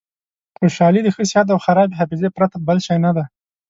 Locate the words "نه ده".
3.05-3.23